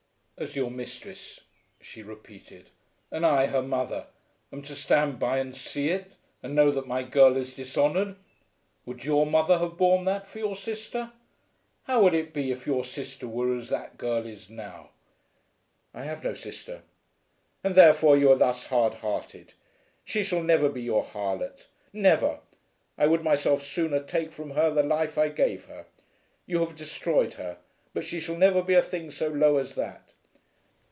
"As 0.43 0.55
your 0.55 0.71
mistress," 0.71 1.41
she 1.81 2.01
repeated, 2.01 2.71
"and 3.11 3.23
I 3.27 3.45
her 3.45 3.61
mother, 3.61 4.07
am 4.51 4.63
to 4.63 4.73
stand 4.73 5.19
by 5.19 5.37
and 5.37 5.55
see 5.55 5.89
it, 5.89 6.13
and 6.41 6.55
know 6.55 6.71
that 6.71 6.87
my 6.87 7.03
girl 7.03 7.37
is 7.37 7.53
dishonoured! 7.53 8.15
Would 8.87 9.05
your 9.05 9.27
mother 9.27 9.59
have 9.59 9.77
borne 9.77 10.05
that 10.05 10.25
for 10.25 10.39
your 10.39 10.55
sister? 10.55 11.11
How 11.83 12.01
would 12.01 12.15
it 12.15 12.33
be 12.33 12.51
if 12.51 12.65
your 12.65 12.83
sister 12.83 13.27
were 13.27 13.55
as 13.55 13.69
that 13.69 13.99
girl 13.99 14.25
is 14.25 14.49
now?" 14.49 14.89
"I 15.93 16.05
have 16.05 16.23
no 16.23 16.33
sister." 16.33 16.81
"And 17.63 17.75
therefore 17.75 18.17
you 18.17 18.31
are 18.31 18.35
thus 18.35 18.65
hard 18.65 18.95
hearted. 18.95 19.53
She 20.05 20.23
shall 20.23 20.41
never 20.41 20.69
be 20.69 20.81
your 20.81 21.03
harlot; 21.03 21.67
never. 21.93 22.39
I 22.97 23.05
would 23.05 23.23
myself 23.23 23.61
sooner 23.63 24.01
take 24.01 24.31
from 24.31 24.49
her 24.49 24.71
the 24.71 24.81
life 24.81 25.19
I 25.19 25.29
gave 25.29 25.65
her. 25.65 25.85
You 26.47 26.61
have 26.65 26.75
destroyed 26.75 27.33
her, 27.33 27.59
but 27.93 28.03
she 28.03 28.19
shall 28.19 28.37
never 28.37 28.63
be 28.63 28.73
a 28.73 28.81
thing 28.81 29.11
so 29.11 29.27
low 29.27 29.57
as 29.59 29.75
that." 29.75 30.07